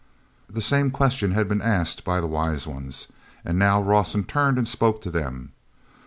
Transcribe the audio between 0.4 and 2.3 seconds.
The same question had been asked by the